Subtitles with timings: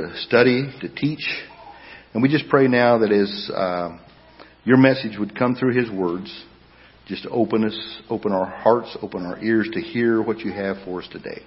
[0.00, 1.26] to study, to teach.
[2.14, 3.98] And we just pray now that as uh,
[4.64, 6.44] your message would come through his words,
[7.06, 11.00] just open us, open our hearts, open our ears to hear what you have for
[11.00, 11.42] us today.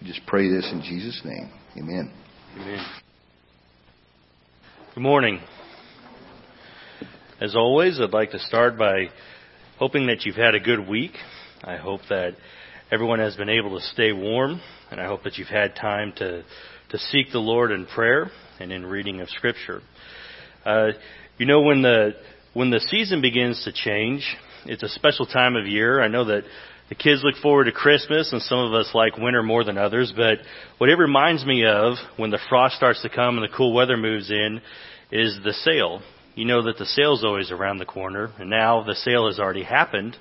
[0.00, 1.50] We just pray this in Jesus' name.
[1.76, 2.12] Amen.
[2.56, 2.86] Amen.
[4.94, 5.40] Good morning.
[7.40, 9.10] As always, I'd like to start by
[9.78, 11.12] hoping that you've had a good week.
[11.62, 12.34] I hope that
[12.90, 14.60] everyone has been able to stay warm,
[14.90, 16.44] and I hope that you've had time to,
[16.90, 18.30] to seek the Lord in prayer
[18.60, 19.82] and in reading of Scripture.
[20.64, 20.88] Uh,
[21.38, 22.12] you know, when the
[22.54, 24.24] when the season begins to change,
[24.66, 26.00] it's a special time of year.
[26.00, 26.44] I know that
[26.88, 30.12] the kids look forward to Christmas, and some of us like winter more than others.
[30.16, 30.38] But
[30.78, 33.96] what it reminds me of when the frost starts to come and the cool weather
[33.96, 34.60] moves in
[35.12, 36.00] is the sale.
[36.34, 39.64] You know that the sale's always around the corner, and now the sale has already
[39.64, 40.16] happened.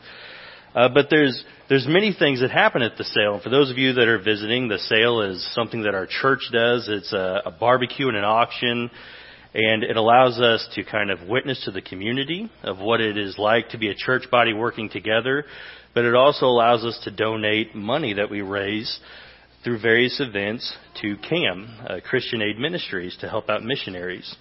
[0.77, 3.41] Uh, but there's there's many things that happen at the sale.
[3.43, 6.87] For those of you that are visiting, the sale is something that our church does.
[6.87, 8.91] It's a, a barbecue and an auction,
[9.55, 13.39] and it allows us to kind of witness to the community of what it is
[13.39, 15.45] like to be a church body working together.
[15.95, 18.99] But it also allows us to donate money that we raise
[19.63, 24.35] through various events to CAM, uh, Christian Aid Ministries, to help out missionaries.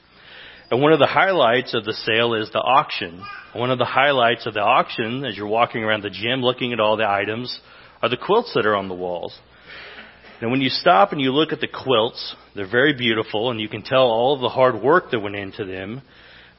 [0.69, 3.25] And one of the highlights of the sale is the auction.
[3.55, 6.81] One of the highlights of the auction, as you're walking around the gym looking at
[6.81, 7.61] all the items,
[8.03, 9.39] are the quilts that are on the walls.
[10.41, 13.69] And when you stop and you look at the quilts, they're very beautiful and you
[13.69, 16.03] can tell all of the hard work that went into them.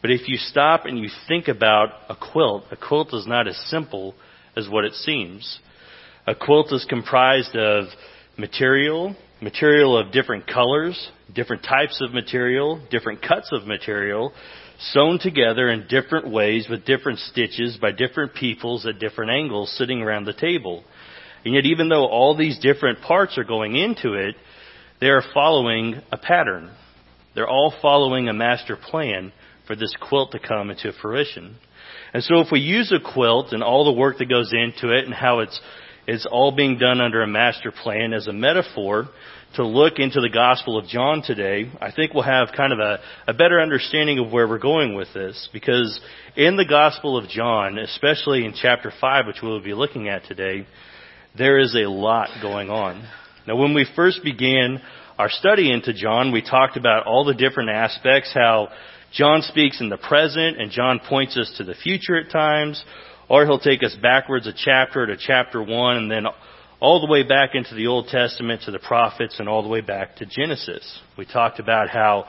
[0.02, 3.58] But if you stop and you think about a quilt, a quilt is not as
[3.70, 4.16] simple
[4.56, 5.60] as what it seems.
[6.26, 7.88] A quilt is comprised of
[8.38, 14.34] material, material of different colors, different types of material, different cuts of material,
[14.80, 20.02] sewn together in different ways with different stitches by different peoples at different angles sitting
[20.02, 20.84] around the table.
[21.46, 24.36] And yet even though all these different parts are going into it,
[25.00, 26.72] they are following a pattern.
[27.36, 29.32] They're all following a master plan
[29.68, 31.58] for this quilt to come into fruition.
[32.14, 35.06] And so if we use a quilt and all the work that goes into it
[35.06, 35.60] and how it's
[36.08, 39.10] it's all being done under a master plan as a metaphor
[39.56, 43.00] to look into the Gospel of John today, I think we'll have kind of a,
[43.28, 45.50] a better understanding of where we're going with this.
[45.52, 46.00] Because
[46.36, 50.68] in the Gospel of John, especially in chapter 5, which we'll be looking at today,
[51.38, 53.08] there is a lot going on.
[53.48, 54.82] Now when we first began
[55.18, 58.70] our study into John, we talked about all the different aspects, how
[59.14, 62.84] John speaks in the present and John points us to the future at times,
[63.30, 66.26] or he'll take us backwards a chapter to chapter 1 and then
[66.80, 69.82] all the way back into the Old Testament to the prophets and all the way
[69.82, 71.00] back to Genesis.
[71.18, 72.26] We talked about how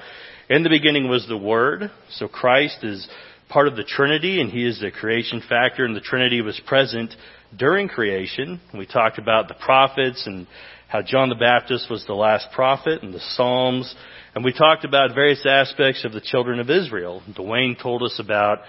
[0.49, 3.07] in the beginning was the Word, so Christ is
[3.49, 7.15] part of the Trinity and He is the creation factor and the Trinity was present
[7.57, 8.61] during creation.
[8.77, 10.47] We talked about the prophets and
[10.89, 13.95] how John the Baptist was the last prophet and the Psalms.
[14.35, 17.23] And we talked about various aspects of the children of Israel.
[17.31, 18.61] Dwayne told us about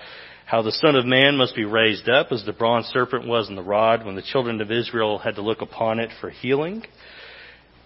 [0.49, 3.55] how the Son of Man must be raised up as the bronze serpent was in
[3.55, 6.83] the rod when the children of Israel had to look upon it for healing.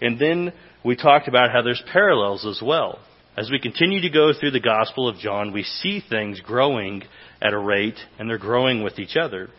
[0.02, 0.54] And then
[0.84, 3.00] we talked about how there's parallels as well.
[3.36, 7.04] As we continue to go through the Gospel of John, we see things growing
[7.42, 9.50] at a rate and they're growing with each other.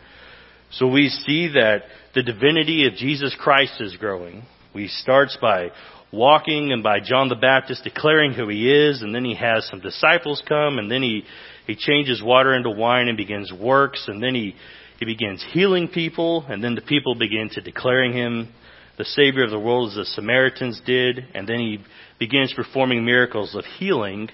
[0.71, 1.83] So we see that
[2.15, 4.45] the divinity of Jesus Christ is growing.
[4.73, 5.69] We starts by
[6.11, 9.79] walking and by John the Baptist declaring who he is and then he has some
[9.79, 11.23] disciples come and then he
[11.67, 14.55] he changes water into wine and begins works, and then he,
[14.99, 18.53] he begins healing people, and then the people begin to declaring him
[18.97, 21.79] the Savior of the world as the Samaritans did, and then he
[22.19, 24.29] begins performing miracles of healing,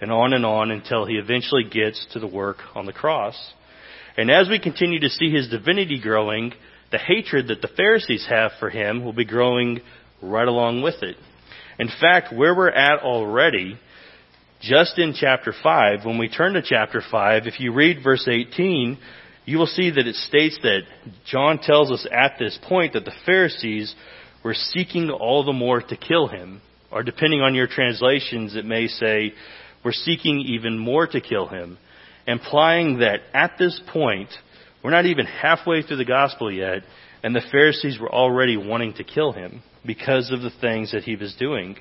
[0.00, 3.36] and on and on until he eventually gets to the work on the cross.
[4.16, 6.52] And as we continue to see his divinity growing,
[6.92, 9.80] the hatred that the Pharisees have for him will be growing
[10.22, 11.16] right along with it.
[11.78, 13.78] In fact, where we're at already
[14.64, 18.98] just in chapter 5, when we turn to chapter 5, if you read verse 18,
[19.44, 20.80] you will see that it states that
[21.26, 23.94] John tells us at this point that the Pharisees
[24.42, 26.62] were seeking all the more to kill him.
[26.90, 29.34] Or depending on your translations, it may say,
[29.84, 31.76] we're seeking even more to kill him.
[32.26, 34.30] Implying that at this point,
[34.82, 36.82] we're not even halfway through the gospel yet,
[37.22, 41.16] and the Pharisees were already wanting to kill him because of the things that he
[41.16, 41.76] was doing.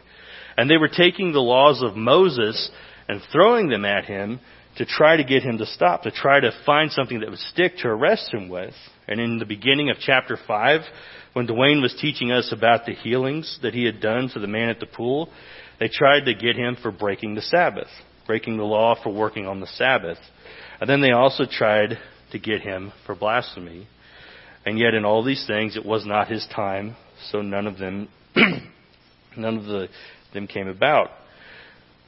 [0.57, 2.69] And they were taking the laws of Moses
[3.07, 4.39] and throwing them at him
[4.77, 7.77] to try to get him to stop, to try to find something that would stick
[7.77, 8.73] to arrest him with.
[9.07, 10.81] And in the beginning of chapter 5,
[11.33, 14.69] when Dwayne was teaching us about the healings that he had done to the man
[14.69, 15.29] at the pool,
[15.79, 17.87] they tried to get him for breaking the Sabbath,
[18.25, 20.19] breaking the law for working on the Sabbath.
[20.79, 21.97] And then they also tried
[22.31, 23.87] to get him for blasphemy.
[24.65, 26.95] And yet in all these things, it was not his time,
[27.31, 28.07] so none of them,
[29.37, 29.89] none of the
[30.33, 31.09] them came about.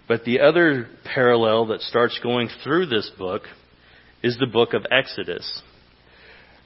[0.08, 3.44] But the other parallel that starts going through this book
[4.22, 5.62] is the book of Exodus.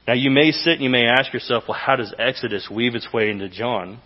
[0.07, 3.07] Now you may sit and you may ask yourself, well, how does Exodus weave its
[3.13, 3.99] way into John?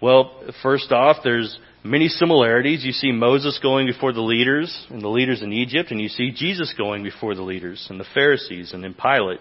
[0.00, 2.84] Well, first off, there's many similarities.
[2.84, 6.32] You see Moses going before the leaders and the leaders in Egypt, and you see
[6.32, 9.40] Jesus going before the leaders and the Pharisees and then Pilate.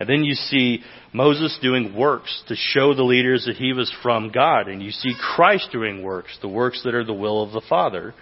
[0.00, 0.82] And then you see
[1.12, 4.68] Moses doing works to show the leaders that he was from God.
[4.68, 8.14] And you see Christ doing works, the works that are the will of the Father.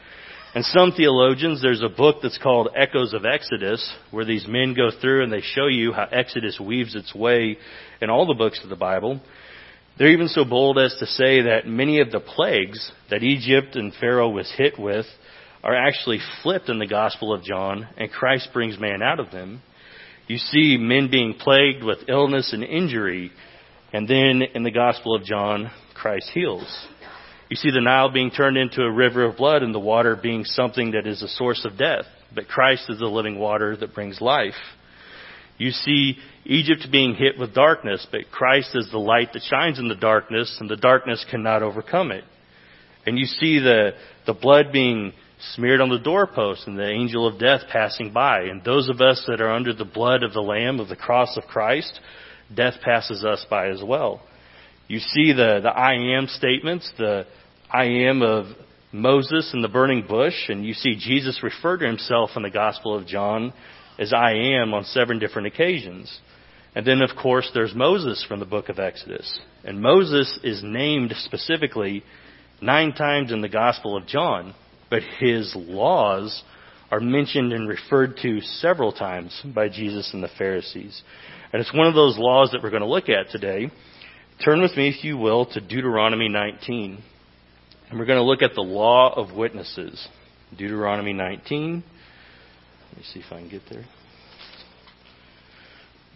[0.55, 4.91] And some theologians, there's a book that's called Echoes of Exodus, where these men go
[5.01, 7.57] through and they show you how Exodus weaves its way
[8.03, 9.19] in all the books of the Bible.
[9.99, 13.95] They're even so bold as to say that many of the plagues that Egypt and
[13.95, 15.07] Pharaoh was hit with
[15.63, 19.63] are actually flipped in the Gospel of John, and Christ brings man out of them.
[20.27, 23.33] You see men being plagued with illness and injury,
[23.93, 26.87] and then in the Gospel of John, Christ heals.
[27.51, 30.45] You see the Nile being turned into a river of blood and the water being
[30.45, 34.21] something that is a source of death, but Christ is the living water that brings
[34.21, 34.55] life.
[35.59, 39.89] You see Egypt being hit with darkness, but Christ is the light that shines in
[39.89, 42.25] the darkness, and the darkness cannot overcome it.
[43.05, 43.91] And you see the,
[44.27, 45.13] the blood being
[45.55, 48.43] smeared on the doorpost and the angel of death passing by.
[48.43, 51.37] And those of us that are under the blood of the Lamb of the cross
[51.37, 52.01] of Christ,
[52.55, 54.23] death passes us by as well.
[54.89, 57.27] You see the, the I am statements, the
[57.71, 58.47] I am of
[58.93, 62.95] Moses and the burning bush, and you see Jesus refer to himself in the Gospel
[62.95, 63.53] of John
[63.99, 66.21] as I am on seven different occasions.
[66.75, 69.41] And then, of course, there's Moses from the book of Exodus.
[69.65, 72.03] And Moses is named specifically
[72.61, 74.55] nine times in the Gospel of John,
[74.93, 76.43] but his laws
[76.91, 81.03] are mentioned and referred to several times by Jesus and the Pharisees.
[81.51, 83.71] And it's one of those laws that we're going to look at today.
[84.45, 87.03] Turn with me, if you will, to Deuteronomy 19.
[87.89, 90.07] And we're going to look at the law of witnesses.
[90.59, 91.83] Deuteronomy 19.
[92.91, 93.87] Let me see if I can get there.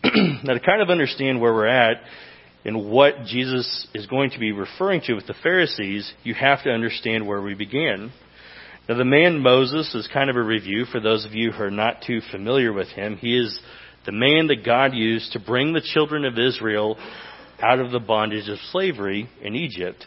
[0.45, 2.03] now, to kind of understand where we're at
[2.67, 6.71] and what Jesus is going to be referring to with the Pharisees, you have to
[6.71, 8.13] understand where we began.
[8.89, 11.73] Now, the man Moses is kind of a review for those of you who are
[11.73, 13.17] not too familiar with him.
[13.17, 13.59] He is
[14.05, 16.97] the man that God used to bring the children of Israel
[17.61, 20.07] out of the bondage of slavery in Egypt.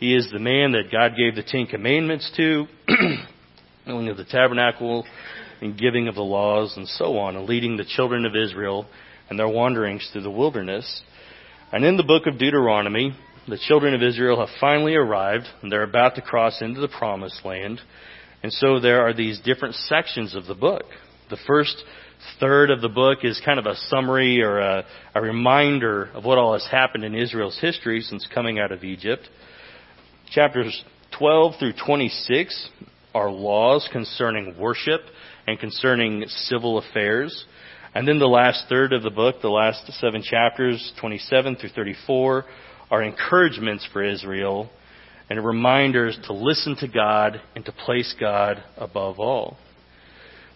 [0.00, 2.66] He is the man that God gave the Ten Commandments to,
[3.86, 5.06] building of the tabernacle,
[5.60, 8.86] and giving of the laws, and so on, and leading the children of Israel
[9.30, 11.02] and their wanderings through the wilderness.
[11.72, 15.84] And in the book of Deuteronomy, the children of Israel have finally arrived, and they're
[15.84, 17.80] about to cross into the promised land.
[18.42, 20.84] And so there are these different sections of the book.
[21.30, 21.82] The first
[22.38, 24.84] third of the book is kind of a summary or a,
[25.14, 29.28] a reminder of what all has happened in Israel's history since coming out of Egypt.
[30.30, 30.84] Chapters
[31.18, 32.70] 12 through 26
[33.14, 35.00] are laws concerning worship
[35.46, 37.46] and concerning civil affairs.
[37.94, 42.44] And then the last third of the book, the last seven chapters, 27 through 34,
[42.90, 44.70] are encouragements for Israel
[45.28, 49.56] and reminders to listen to God and to place God above all.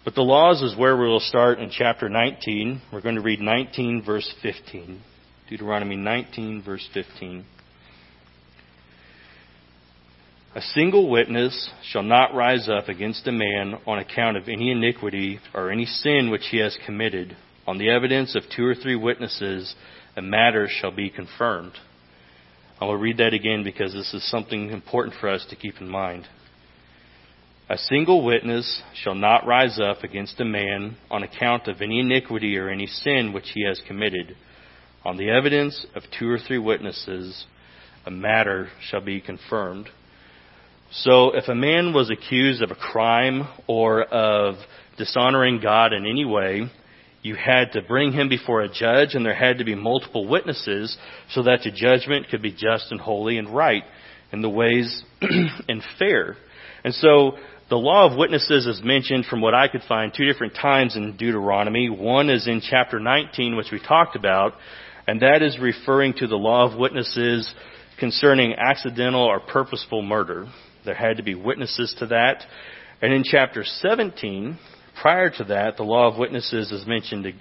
[0.05, 2.81] But the laws is where we will start in chapter 19.
[2.93, 5.01] We're going to read 19 verse 15.
[5.49, 7.45] Deuteronomy 19 verse 15.
[10.55, 15.39] A single witness shall not rise up against a man on account of any iniquity
[15.55, 17.37] or any sin which he has committed.
[17.69, 19.75] On the evidence of two or three witnesses,
[20.17, 21.73] a matter shall be confirmed.
[22.81, 25.89] I will read that again because this is something important for us to keep in
[25.89, 26.27] mind.
[27.69, 32.57] A single witness shall not rise up against a man on account of any iniquity
[32.57, 34.35] or any sin which he has committed.
[35.05, 37.45] On the evidence of two or three witnesses,
[38.07, 39.91] a matter shall be confirmed.
[40.91, 44.55] So if a man was accused of a crime or of
[44.97, 46.63] dishonoring God in any way,
[47.23, 50.97] you had to bring him before a judge and there had to be multiple witnesses
[51.31, 53.85] so that the judgment could be just and holy and right
[54.33, 56.37] in the ways and fair.
[56.83, 57.33] And so
[57.69, 61.17] the law of witnesses is mentioned from what I could find two different times in
[61.17, 61.91] Deuteronomy.
[61.91, 64.55] One is in chapter 19, which we talked about,
[65.07, 67.53] and that is referring to the law of witnesses
[67.99, 70.47] concerning accidental or purposeful murder.
[70.85, 72.45] There had to be witnesses to that.
[73.03, 74.59] And in chapter 17,
[75.01, 77.35] prior to that, the law of witnesses is mentioned,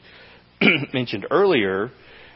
[0.93, 1.91] mentioned earlier,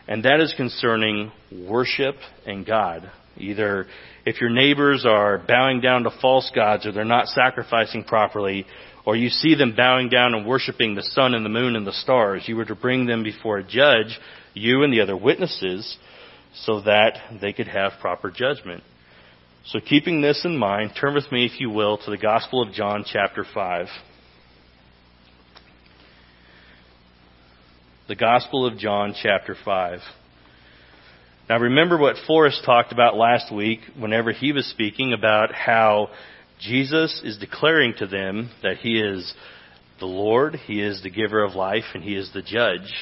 [0.07, 1.31] and that is concerning
[1.67, 2.15] worship
[2.45, 3.09] and God.
[3.37, 3.87] Either
[4.25, 8.65] if your neighbors are bowing down to false gods or they're not sacrificing properly,
[9.05, 11.93] or you see them bowing down and worshiping the sun and the moon and the
[11.93, 14.19] stars, you were to bring them before a judge,
[14.53, 15.97] you and the other witnesses,
[16.55, 18.83] so that they could have proper judgment.
[19.65, 22.73] So, keeping this in mind, turn with me, if you will, to the Gospel of
[22.73, 23.87] John, chapter 5.
[28.05, 29.99] The Gospel of John, chapter 5.
[31.47, 36.09] Now, remember what Forrest talked about last week whenever he was speaking about how
[36.59, 39.33] Jesus is declaring to them that he is
[40.01, 42.93] the Lord, he is the giver of life, and he is the judge.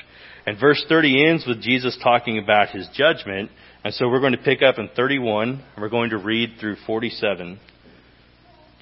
[0.45, 3.49] And verse 30 ends with Jesus talking about his judgment.
[3.83, 6.75] And so we're going to pick up in 31 and we're going to read through
[6.85, 7.59] 47.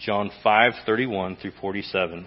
[0.06, 2.26] John 5:31 through 47.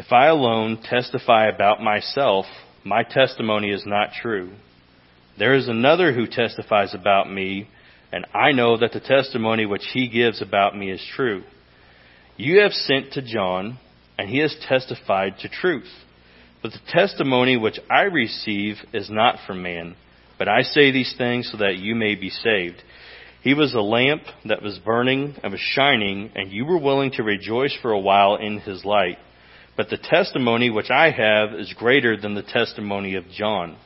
[0.00, 2.46] If I alone testify about myself,
[2.84, 4.54] my testimony is not true.
[5.38, 7.68] There is another who testifies about me,
[8.10, 11.42] and I know that the testimony which he gives about me is true.
[12.38, 13.78] You have sent to John,
[14.16, 15.92] and he has testified to truth.
[16.62, 19.96] But the testimony which I receive is not from man,
[20.38, 22.82] but I say these things so that you may be saved.
[23.42, 27.22] He was a lamp that was burning and was shining, and you were willing to
[27.22, 29.18] rejoice for a while in his light.
[29.76, 33.76] But the testimony which I have is greater than the testimony of John.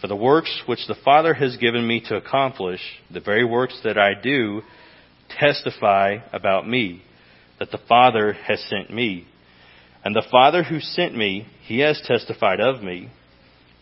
[0.00, 3.98] For the works which the Father has given me to accomplish, the very works that
[3.98, 4.62] I do,
[5.38, 7.02] testify about me,
[7.58, 9.26] that the Father has sent me.
[10.04, 13.10] And the Father who sent me, he has testified of me.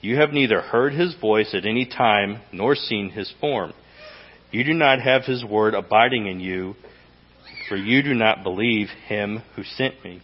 [0.01, 3.73] You have neither heard his voice at any time nor seen his form.
[4.53, 6.77] You do not have his word abiding in you,
[7.69, 10.21] for you do not believe him who sent me.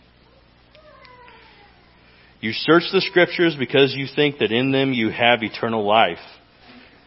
[2.40, 6.18] You search the scriptures because you think that in them you have eternal life.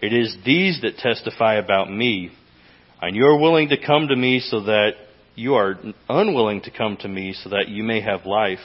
[0.02, 2.32] It is these that testify about me,
[3.02, 4.92] and you are willing to come to me so that
[5.36, 5.76] you are
[6.10, 8.60] unwilling to come to me so that you may have life.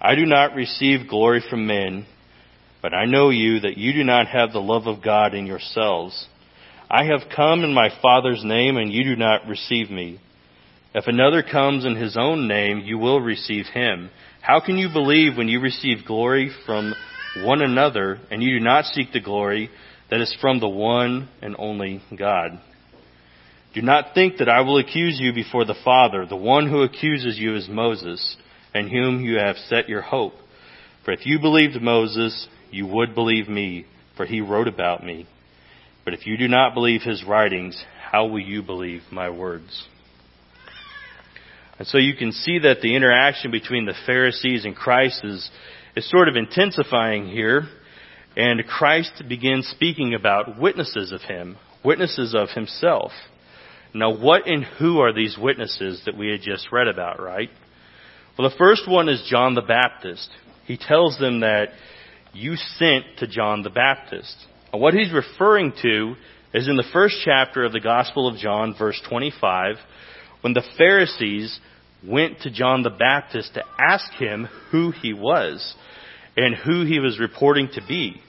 [0.00, 2.06] I do not receive glory from men,
[2.80, 6.26] but I know you that you do not have the love of God in yourselves.
[6.88, 10.20] I have come in my Father's name, and you do not receive me.
[10.98, 14.10] If another comes in his own name, you will receive him.
[14.40, 16.92] How can you believe when you receive glory from
[17.36, 19.70] one another, and you do not seek the glory
[20.10, 22.58] that is from the one and only God?
[23.74, 26.26] Do not think that I will accuse you before the Father.
[26.26, 28.36] The one who accuses you is Moses
[28.74, 30.34] in whom you have set your hope.
[31.04, 33.86] For if you believed Moses, you would believe me,
[34.16, 35.28] for he wrote about me.
[36.04, 39.86] But if you do not believe his writings, how will you believe my words?
[41.78, 45.48] And so you can see that the interaction between the Pharisees and Christ is,
[45.96, 47.68] is sort of intensifying here.
[48.36, 53.12] And Christ begins speaking about witnesses of him, witnesses of himself.
[53.94, 57.48] Now, what and who are these witnesses that we had just read about, right?
[58.36, 60.28] Well, the first one is John the Baptist.
[60.66, 61.68] He tells them that
[62.32, 64.36] you sent to John the Baptist.
[64.72, 66.14] And what he's referring to
[66.54, 69.76] is in the first chapter of the Gospel of John, verse 25,
[70.40, 71.58] when the Pharisees
[72.06, 75.74] went to John the Baptist to ask him who he was
[76.36, 78.20] and who he was reporting to be.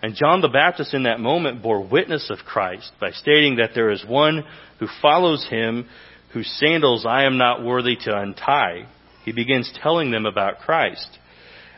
[0.00, 3.90] And John the Baptist in that moment bore witness of Christ by stating that there
[3.90, 4.44] is one
[4.78, 5.88] who follows him
[6.32, 8.86] whose sandals I am not worthy to untie
[9.28, 11.06] he begins telling them about Christ.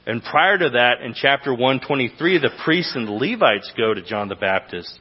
[0.07, 4.29] And prior to that, in chapter 123, the priests and the Levites go to John
[4.29, 4.97] the Baptist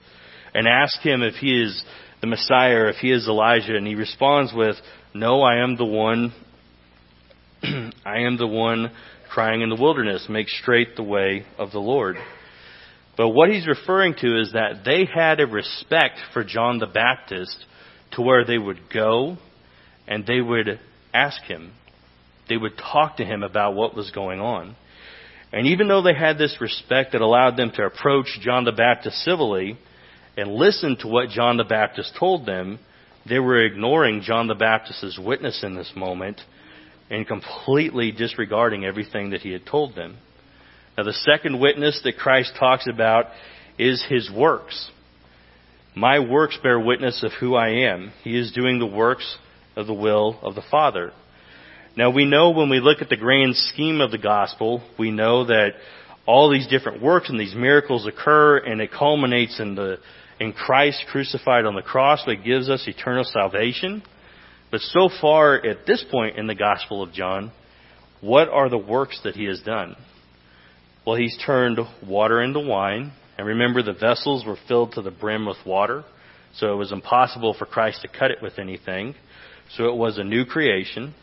[0.56, 1.84] and ask him if he is
[2.22, 3.76] the Messiah or if he is Elijah.
[3.76, 4.76] And he responds with,
[5.14, 6.34] No, I am the one,
[7.64, 8.92] I am the one
[9.30, 12.18] crying in the wilderness, make straight the way of the Lord.
[13.16, 17.66] But what he's referring to is that they had a respect for John the Baptist
[18.12, 19.38] to where they would go
[20.08, 20.80] and they would
[21.14, 21.74] ask him,
[22.48, 24.76] they would talk to him about what was going on.
[25.52, 29.18] And even though they had this respect that allowed them to approach John the Baptist
[29.18, 29.78] civilly
[30.40, 32.80] and listen to what John the Baptist told them,
[33.28, 36.40] they were ignoring John the Baptist's witness in this moment
[37.10, 40.18] and completely disregarding everything that he had told them.
[40.98, 43.26] Now, the second witness that Christ talks about
[43.78, 44.90] is his works.
[45.96, 48.14] My works bear witness of who I am.
[48.24, 49.38] He is doing the works
[49.76, 51.12] of the will of the Father.
[51.98, 55.46] Now we know when we look at the grand scheme of the gospel, we know
[55.46, 55.72] that
[56.26, 59.98] all these different works and these miracles occur and it culminates in the
[60.40, 64.04] in Christ crucified on the cross that gives us eternal salvation.
[64.72, 67.52] But so far at this point in the Gospel of John,
[68.22, 69.96] what are the works that he has done?
[71.06, 73.14] Well, he's turned water into wine.
[73.38, 76.04] And remember, the vessels were filled to the brim with water.
[76.56, 79.16] So it was impossible for Christ to cut it with anything.
[79.76, 81.14] So it was a new creation.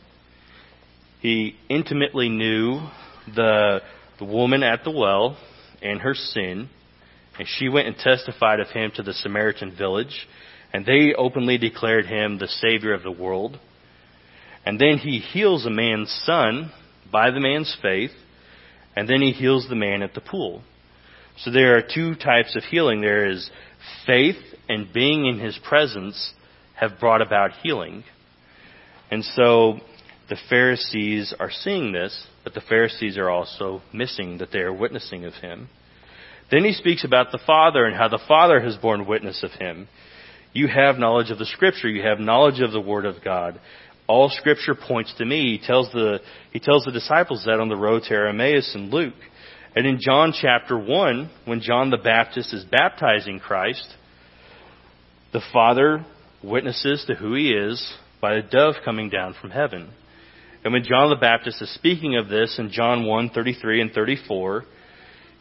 [1.20, 2.80] He intimately knew
[3.34, 3.80] the,
[4.18, 5.36] the woman at the well
[5.82, 6.68] and her sin.
[7.38, 10.26] And she went and testified of him to the Samaritan village,
[10.72, 13.58] and they openly declared him the Savior of the world.
[14.64, 16.72] And then he heals a man's son
[17.12, 18.10] by the man's faith,
[18.96, 20.62] and then he heals the man at the pool.
[21.38, 23.00] So there are two types of healing.
[23.02, 23.50] There is
[24.06, 26.32] faith and being in his presence
[26.74, 28.04] have brought about healing.
[29.10, 29.80] And so
[30.28, 35.24] the Pharisees are seeing this, but the Pharisees are also missing that they are witnessing
[35.24, 35.68] of him.
[36.50, 39.88] Then he speaks about the Father and how the Father has borne witness of him.
[40.52, 41.88] You have knowledge of the Scripture.
[41.88, 43.60] You have knowledge of the Word of God.
[44.06, 45.58] All Scripture points to me.
[45.58, 46.20] He tells the,
[46.52, 49.14] he tells the disciples that on the road to Emmaus in Luke.
[49.74, 53.86] And in John chapter 1, when John the Baptist is baptizing Christ,
[55.32, 56.06] the Father
[56.42, 59.90] witnesses to who he is by a dove coming down from heaven.
[60.64, 64.64] And when John the Baptist is speaking of this in John 1, 33 and 34,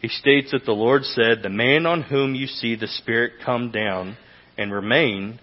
[0.06, 3.72] he states that the Lord said, The man on whom you see the Spirit come
[3.72, 4.16] down
[4.56, 5.40] and remain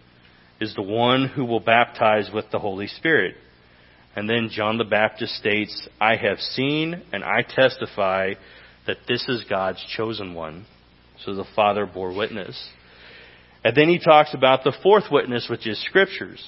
[0.62, 3.36] is the one who will baptize with the Holy Spirit.
[4.16, 8.36] And then John the Baptist states, I have seen and I testify
[8.88, 10.66] that this is God's chosen one.
[11.26, 12.70] So the Father bore witness.
[13.66, 16.42] And then he talks about the fourth witness, which is Scriptures.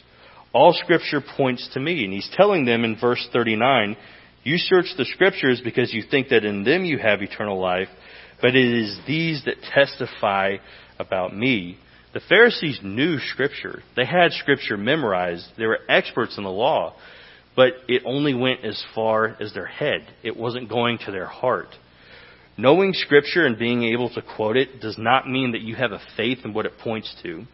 [0.53, 2.05] All Scripture points to me.
[2.05, 3.97] And he's telling them in verse 39,
[4.45, 7.89] you search the Scriptures because you think that in them you have eternal life,
[8.45, 10.57] but it is these that testify
[10.99, 11.79] about me.
[12.13, 13.81] The Pharisees knew Scripture.
[13.95, 15.47] They had Scripture memorized.
[15.57, 16.93] They were experts in the law.
[17.55, 20.05] But it only went as far as their head.
[20.21, 21.69] It wasn't going to their heart.
[22.55, 26.01] Knowing Scripture and being able to quote it does not mean that you have a
[26.15, 27.45] faith in what it points to.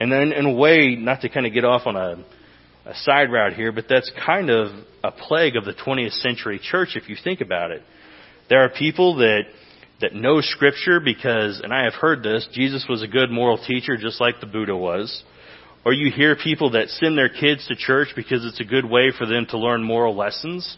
[0.00, 2.24] And then, in a way, not to kind of get off on a,
[2.86, 4.68] a side route here, but that's kind of
[5.04, 7.82] a plague of the 20th century church if you think about it.
[8.48, 9.42] There are people that
[10.02, 13.96] that know Scripture because, and I have heard this, Jesus was a good moral teacher
[13.96, 15.24] just like the Buddha was.
[15.84, 19.10] Or you hear people that send their kids to church because it's a good way
[19.16, 20.76] for them to learn moral lessons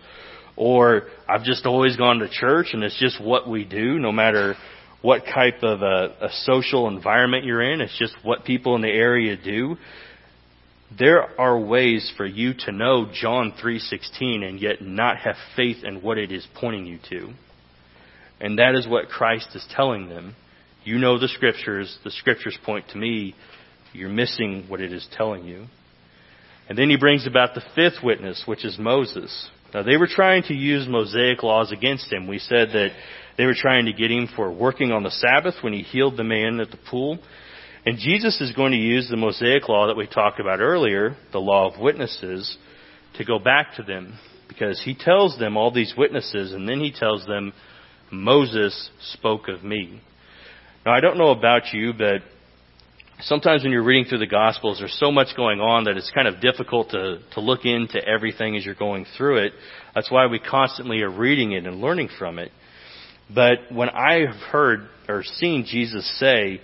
[0.57, 4.55] or I've just always gone to church and it's just what we do no matter
[5.03, 7.81] what type of a, a social environment you're in.
[7.81, 9.77] It's just what people in the area do.
[10.97, 16.03] There are ways for you to know John 3:16 and yet not have faith in
[16.03, 17.35] what it is pointing you to.
[18.41, 20.35] And that is what Christ is telling them.
[20.85, 23.35] You know the scriptures, the scriptures point to me.
[23.93, 25.67] You're missing what it is telling you.
[26.69, 29.49] And then he brings about the fifth witness, which is Moses.
[29.73, 32.27] Now, they were trying to use Mosaic laws against him.
[32.27, 32.91] We said that
[33.37, 36.25] they were trying to get him for working on the Sabbath when he healed the
[36.25, 37.19] man at the pool.
[37.87, 41.41] And Jesus is going to use the Mosaic law that we talked about earlier, the
[41.41, 42.57] law of witnesses,
[43.17, 44.19] to go back to them.
[44.49, 47.53] Because he tells them all these witnesses, and then he tells them,
[48.23, 50.01] Moses spoke of me.
[50.85, 52.23] Now, I don't know about you, but
[53.21, 56.29] sometimes when you're reading through the Gospels, there's so much going on that it's kind
[56.29, 59.53] of difficult to, to look into everything as you're going through it.
[59.95, 62.51] That's why we constantly are reading it and learning from it.
[63.35, 66.61] But when I have heard or seen Jesus say,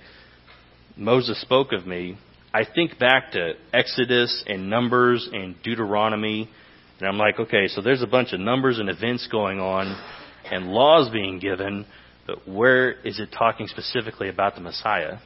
[0.97, 2.19] Moses spoke of me,
[2.53, 6.51] I think back to Exodus and Numbers and Deuteronomy,
[6.99, 9.97] and I'm like, okay, so there's a bunch of numbers and events going on
[10.51, 11.87] and laws being given,
[12.27, 15.19] but where is it talking specifically about the Messiah?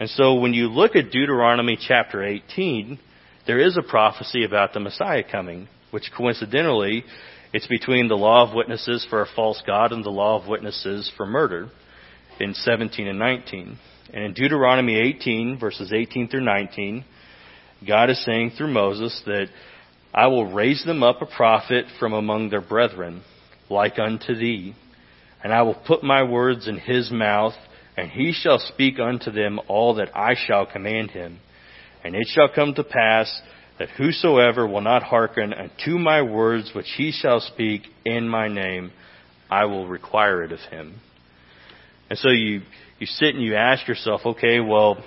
[0.00, 2.98] And so when you look at Deuteronomy chapter 18,
[3.46, 7.04] there is a prophecy about the Messiah coming, which coincidentally,
[7.52, 11.10] it's between the law of witnesses for a false God and the law of witnesses
[11.16, 11.70] for murder
[12.38, 13.78] in 17 and 19.
[14.12, 17.04] And in Deuteronomy 18, verses 18 through 19,
[17.86, 19.46] God is saying through Moses that
[20.14, 23.22] I will raise them up a prophet from among their brethren,
[23.70, 24.74] like unto thee,
[25.42, 27.54] and I will put my words in his mouth,
[27.96, 31.38] and he shall speak unto them all that I shall command him.
[32.04, 33.42] And it shall come to pass
[33.78, 38.92] that whosoever will not hearken unto my words which he shall speak in my name,
[39.50, 41.00] I will require it of him.
[42.10, 42.62] And so you,
[42.98, 45.02] you sit and you ask yourself, okay, well,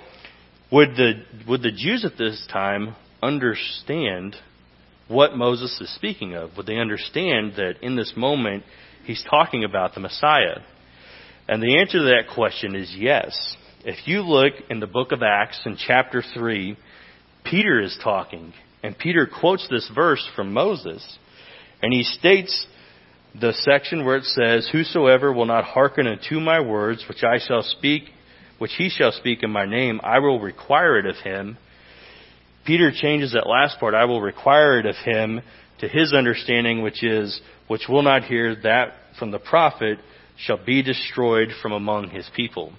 [0.70, 4.36] would the, would the Jews at this time understand
[5.08, 6.56] what Moses is speaking of?
[6.56, 8.64] Would they understand that in this moment
[9.04, 10.60] he's talking about the Messiah?
[11.48, 13.56] And the answer to that question is yes.
[13.84, 16.76] If you look in the book of Acts in chapter 3,
[17.44, 21.04] Peter is talking, and Peter quotes this verse from Moses,
[21.82, 22.66] and he states
[23.40, 27.62] the section where it says, Whosoever will not hearken unto my words, which I shall
[27.62, 28.04] speak,
[28.58, 31.56] which he shall speak in my name, I will require it of him.
[32.64, 35.40] Peter changes that last part, I will require it of him,
[35.80, 39.98] to his understanding, which is, which will not hear that from the prophet,
[40.38, 42.72] shall be destroyed from among his people.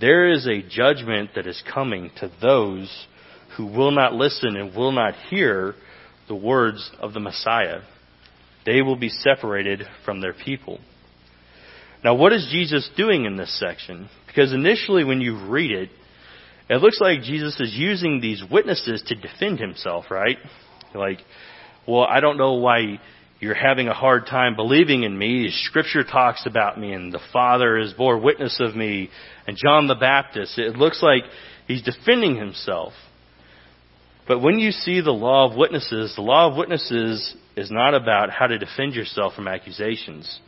[0.00, 3.06] there is a judgment that is coming to those
[3.56, 5.74] who will not listen and will not hear
[6.28, 7.80] the words of the Messiah.
[8.66, 10.80] They will be separated from their people.
[12.02, 14.08] Now, what is Jesus doing in this section?
[14.26, 15.90] Because initially, when you read it,
[16.68, 20.38] it looks like Jesus is using these witnesses to defend himself, right?
[20.94, 21.18] Like,
[21.86, 23.00] well, I don't know why
[23.40, 25.50] you're having a hard time believing in me.
[25.50, 29.10] Scripture talks about me, and the Father is bore witness of me,
[29.46, 30.58] and John the Baptist.
[30.58, 31.24] It looks like
[31.66, 32.94] he's defending himself.
[34.26, 38.30] But when you see the law of witnesses, the law of witnesses is not about
[38.30, 40.40] how to defend yourself from accusations.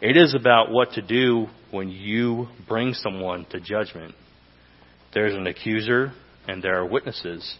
[0.00, 4.14] It is about what to do when you bring someone to judgment.
[5.14, 6.12] There's an accuser
[6.46, 7.56] and there are witnesses.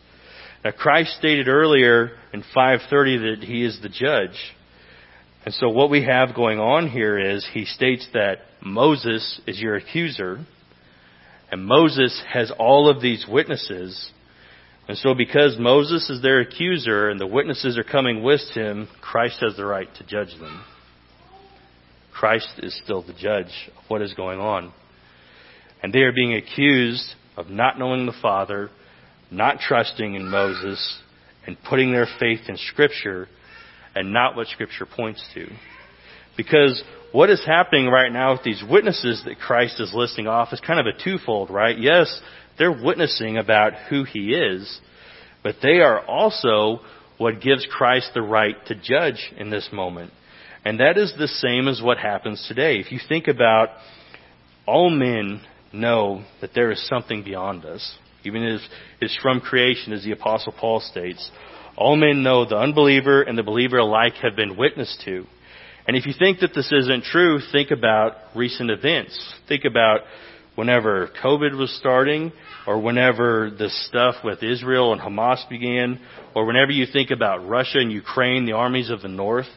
[0.65, 4.37] Now Christ stated earlier in 530 that he is the judge.
[5.45, 9.77] And so what we have going on here is he states that Moses is your
[9.77, 10.45] accuser
[11.53, 14.11] and Moses has all of these witnesses.
[14.89, 19.37] And so because Moses is their accuser and the witnesses are coming with him, Christ
[19.41, 20.65] has the right to judge them.
[22.13, 24.73] Christ is still the judge of what is going on.
[25.83, 28.71] And they are being accused of not knowing the Father,
[29.31, 30.99] not trusting in Moses,
[31.47, 33.29] and putting their faith in Scripture
[33.95, 35.47] and not what Scripture points to.
[36.37, 40.61] Because what is happening right now with these witnesses that Christ is listing off is
[40.61, 41.79] kind of a twofold, right?
[41.79, 42.21] Yes,
[42.59, 44.81] they're witnessing about who He is,
[45.43, 46.81] but they are also
[47.19, 50.13] what gives Christ the right to judge in this moment.
[50.65, 52.79] And that is the same as what happens today.
[52.79, 53.69] If you think about
[54.67, 55.43] all men
[55.75, 57.97] know that there is something beyond us.
[58.25, 58.61] Even if
[59.01, 61.31] it's from creation, as the Apostle Paul states.
[61.77, 65.27] All men know the unbeliever and the believer alike have been witnessed to.
[65.87, 69.35] And if you think that this isn't true, think about recent events.
[69.49, 70.01] Think about
[70.55, 72.33] whenever COVID was starting,
[72.67, 76.01] or whenever the stuff with Israel and Hamas began,
[76.35, 79.49] or whenever you think about Russia and Ukraine, the armies of the north.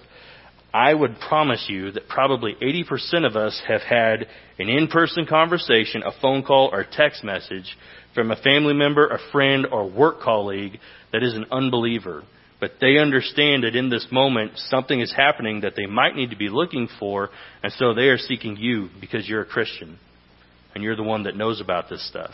[0.73, 4.27] I would promise you that probably 80% of us have had
[4.59, 7.77] an in-person conversation, a phone call, or text message
[8.13, 10.79] from a family member, a friend, or work colleague
[11.13, 12.23] that is an unbeliever.
[12.59, 16.35] But they understand that in this moment something is happening that they might need to
[16.35, 17.29] be looking for,
[17.63, 19.99] and so they are seeking you because you're a Christian.
[20.73, 22.31] And you're the one that knows about this stuff.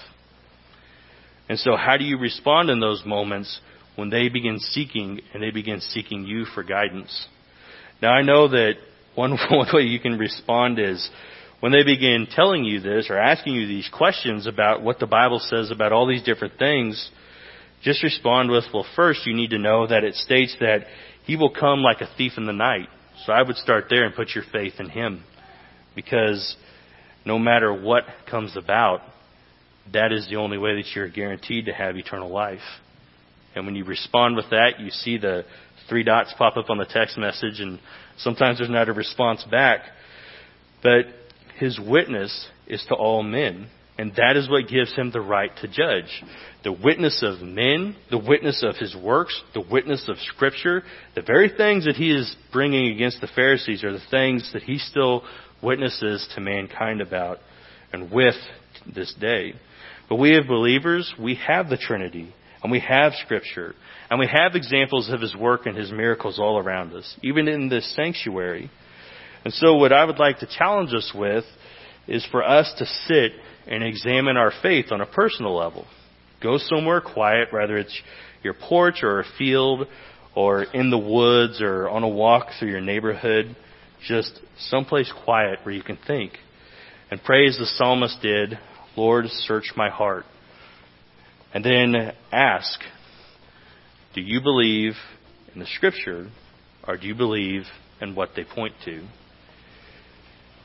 [1.48, 3.60] And so how do you respond in those moments
[3.96, 7.28] when they begin seeking and they begin seeking you for guidance?
[8.04, 8.74] Now I know that
[9.16, 11.10] one, one way you can respond is
[11.62, 15.40] when they begin telling you this or asking you these questions about what the Bible
[15.40, 17.10] says about all these different things,
[17.82, 20.80] just respond with, well, first you need to know that it states that
[21.24, 22.90] he will come like a thief in the night.
[23.26, 25.24] So I would start there and put your faith in him.
[25.96, 26.58] Because
[27.26, 29.00] no matter what comes about,
[29.94, 32.60] that is the only way that you're guaranteed to have eternal life.
[33.56, 35.46] And when you respond with that, you see the
[35.90, 37.80] three dots pop up on the text message, and
[38.18, 39.82] sometimes there's not a response back.
[40.82, 41.06] But
[41.58, 43.68] his witness is to all men.
[43.98, 46.24] And that is what gives him the right to judge.
[46.64, 51.50] The witness of men, the witness of his works, the witness of Scripture, the very
[51.56, 55.24] things that he is bringing against the Pharisees are the things that he still
[55.62, 57.38] witnesses to mankind about
[57.94, 58.36] and with
[58.96, 59.54] this day.
[60.10, 63.76] But we as believers, we have the Trinity and we have Scripture
[64.10, 67.70] and we have examples of His work and His miracles all around us, even in
[67.70, 68.72] this sanctuary.
[69.44, 71.44] And so what I would like to challenge us with
[72.08, 73.34] is for us to sit
[73.68, 75.86] and examine our faith on a personal level.
[76.42, 77.98] Go somewhere quiet, whether it's
[78.44, 79.88] your porch or a field
[80.36, 83.56] or in the woods or on a walk through your neighborhood.
[84.06, 86.34] Just someplace quiet where you can think.
[87.10, 88.58] And pray as the psalmist did,
[88.98, 90.26] Lord, search my heart.
[91.54, 92.80] And then ask,
[94.16, 94.94] do you believe
[95.54, 96.30] in the scripture
[96.88, 97.64] or do you believe
[98.02, 99.02] in what they point to?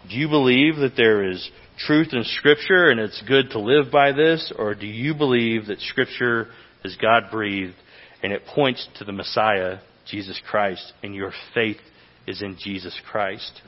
[0.09, 4.12] Do you believe that there is truth in scripture and it's good to live by
[4.12, 6.48] this or do you believe that scripture
[6.85, 7.74] is God breathed
[8.22, 9.79] and it points to the Messiah,
[10.11, 11.79] Jesus Christ, and your faith
[12.27, 13.61] is in Jesus Christ?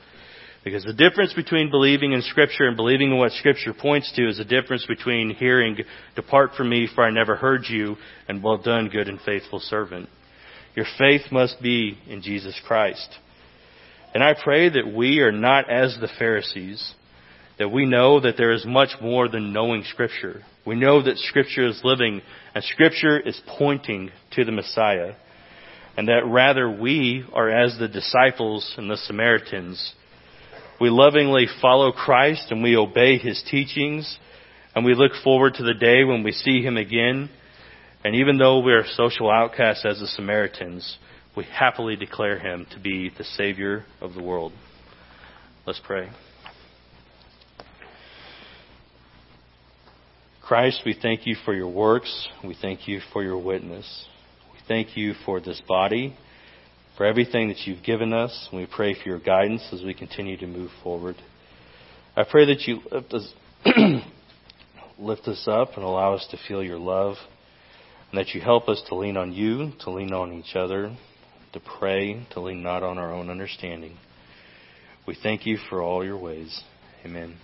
[0.63, 4.37] Because the difference between believing in Scripture and believing in what Scripture points to is
[4.37, 5.77] the difference between hearing,
[6.15, 7.95] Depart from me, for I never heard you,
[8.27, 10.07] and well done, good and faithful servant.
[10.75, 13.09] Your faith must be in Jesus Christ.
[14.13, 16.93] And I pray that we are not as the Pharisees,
[17.57, 20.43] that we know that there is much more than knowing Scripture.
[20.63, 22.21] We know that Scripture is living,
[22.53, 25.13] and Scripture is pointing to the Messiah.
[25.97, 29.95] And that rather we are as the disciples and the Samaritans
[30.81, 34.17] we lovingly follow Christ and we obey His teachings
[34.75, 37.29] And we look forward to the day when we see him again.
[38.03, 40.97] And even though we are social outcasts as the Samaritans,
[41.35, 44.53] we happily declare him to be the Savior of the world.
[45.67, 46.09] Let's pray.
[50.41, 52.27] Christ, we thank you for your works.
[52.43, 54.05] We thank you for your witness.
[54.53, 56.15] We thank you for this body,
[56.97, 58.47] for everything that you've given us.
[58.51, 61.15] And we pray for your guidance as we continue to move forward.
[62.15, 63.33] I pray that you lift us,
[64.99, 67.15] lift us up and allow us to feel your love,
[68.11, 70.95] and that you help us to lean on you, to lean on each other,
[71.53, 73.97] to pray, to lean not on our own understanding.
[75.07, 76.61] We thank you for all your ways.
[77.05, 77.37] Amen.